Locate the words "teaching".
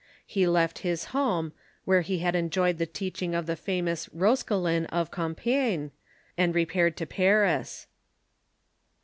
2.87-3.35